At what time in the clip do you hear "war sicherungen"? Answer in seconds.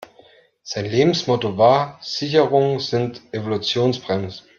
1.59-2.79